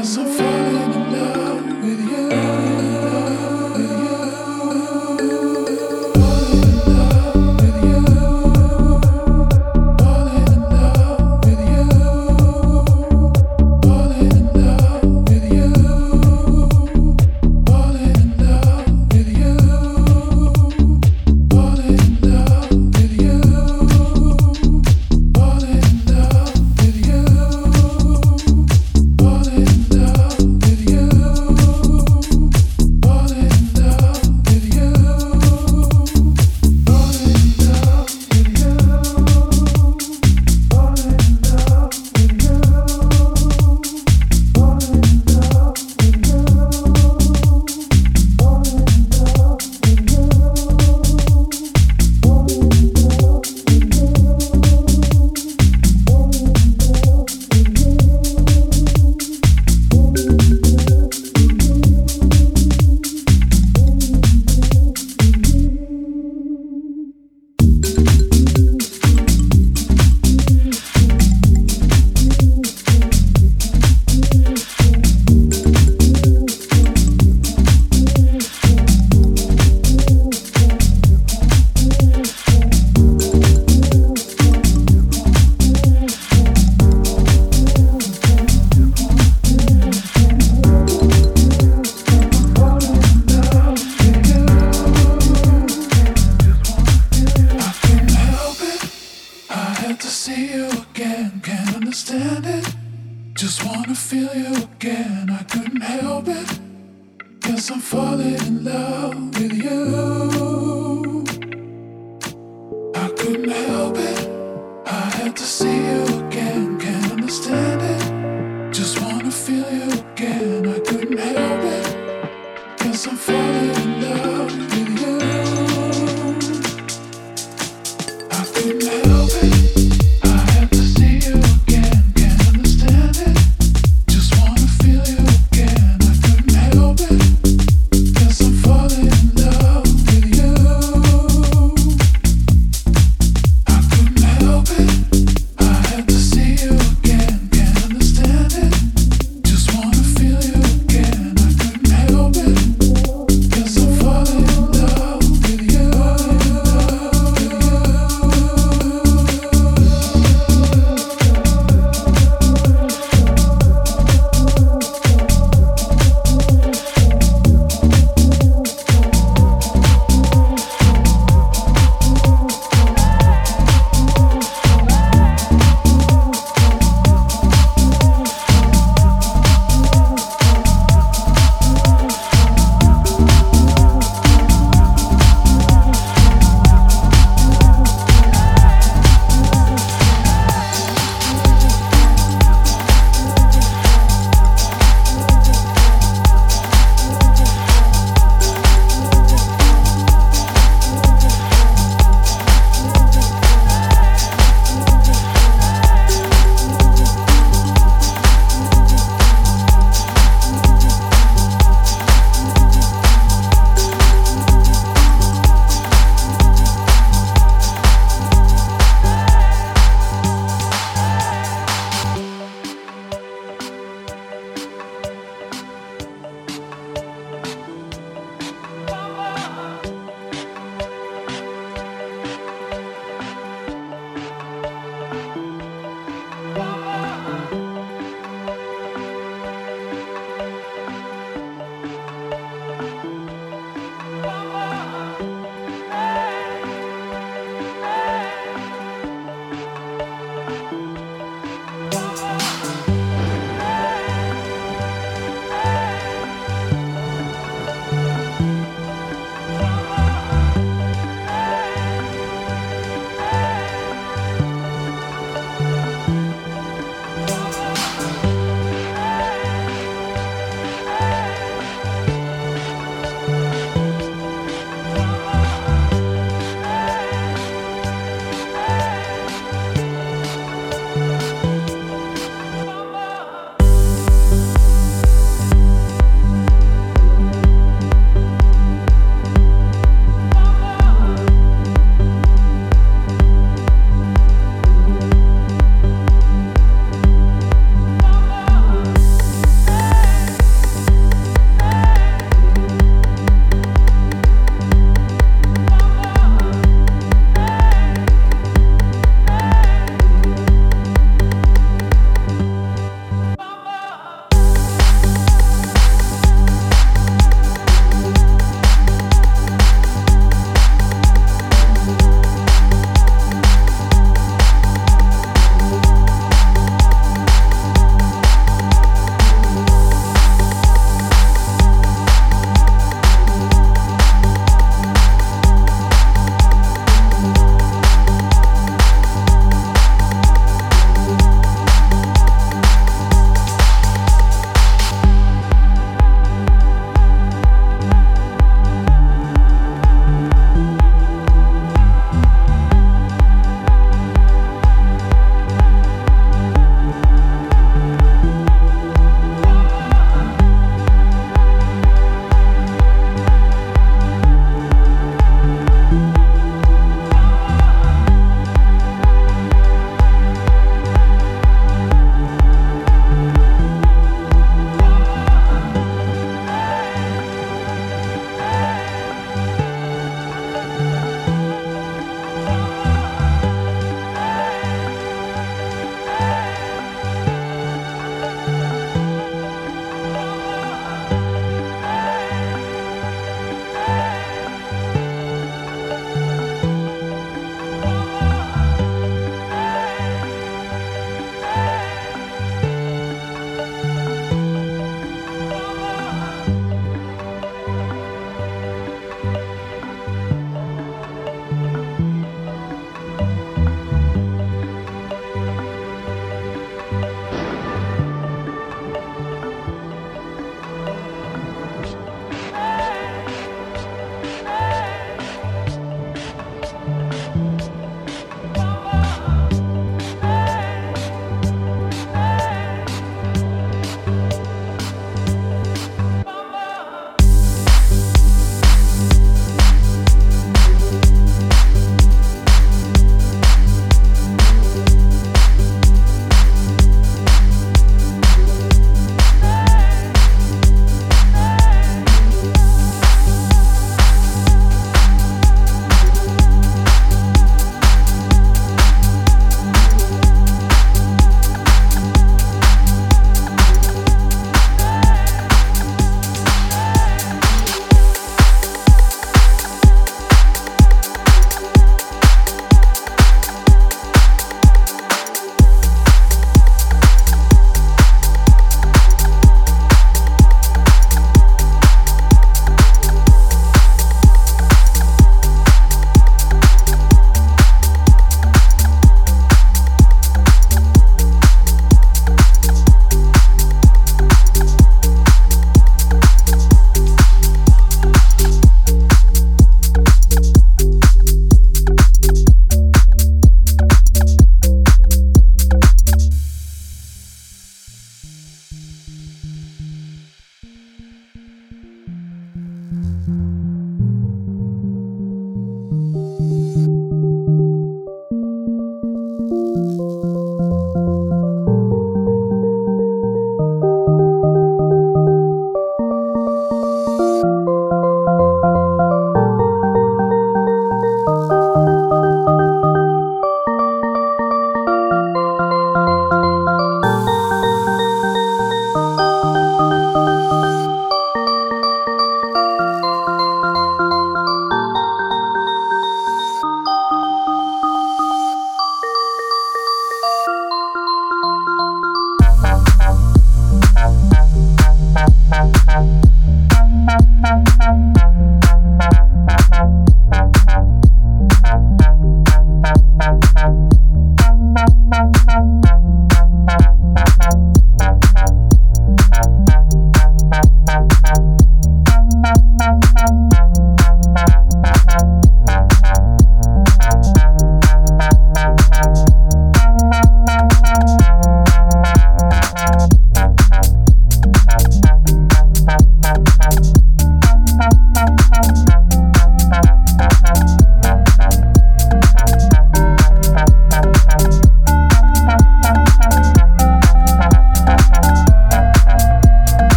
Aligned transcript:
with 0.00 0.40
you. 0.40 0.49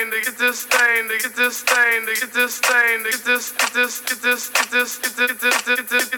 stain, 0.00 0.10
they 0.10 0.22
get 0.22 0.38
this 0.38 0.60
stain, 0.60 1.08
they 1.08 1.18
get 1.18 1.36
this 1.36 1.56
stain, 1.58 2.06
they 2.06 2.14
get 2.14 2.32
this 2.32 2.54
stain, 2.54 3.02
they 3.02 3.10
get 3.10 3.24
this, 3.24 3.52
get 3.52 3.72
this, 3.72 4.00
get 4.00 4.22
this, 4.22 4.48
get 4.48 4.70
this, 4.70 4.98
get 4.98 5.10
this, 5.10 5.62
get 5.66 5.88
this, 5.88 6.08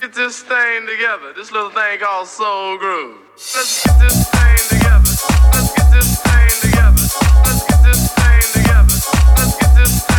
get 0.00 0.14
this 0.14 0.42
together. 0.86 1.32
This 1.36 1.52
little 1.52 1.70
thing 1.70 2.00
called 2.00 2.26
soul 2.26 2.78
groove. 2.78 3.18
Let's 3.36 3.84
get 3.84 3.98
this 4.00 4.26
stain 4.26 4.78
together. 4.78 5.14
Let's 5.54 5.72
get 5.76 5.90
this 5.92 6.18
stain 6.18 6.50
together. 6.62 7.06
Let's 7.46 7.62
get 7.68 7.82
this 7.84 8.10
stain 8.10 8.62
together. 8.62 8.96
Let's 9.38 9.56
get 9.60 9.74
this. 9.76 10.15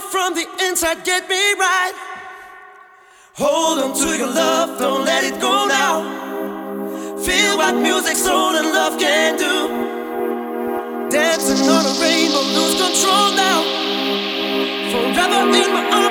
From 0.00 0.34
the 0.34 0.46
inside, 0.66 1.04
get 1.04 1.28
me 1.28 1.52
right. 1.54 1.92
Hold 3.34 3.78
on 3.78 3.92
to 3.98 4.16
your 4.16 4.32
love, 4.32 4.78
don't 4.78 5.04
let 5.04 5.24
it 5.24 5.40
go 5.40 5.66
now. 5.66 6.02
Feel 7.18 7.56
what 7.58 7.74
music, 7.74 8.16
soul, 8.16 8.56
and 8.56 8.68
love 8.72 8.98
can 8.98 9.36
do. 9.36 9.54
Dancing 11.10 11.68
on 11.68 11.84
a 11.84 11.94
rainbow, 12.00 12.42
lose 12.56 12.74
control 12.80 13.30
now. 13.36 13.62
Forever 14.90 15.40
in 15.60 15.68
my 15.76 15.84
arms, 15.92 16.07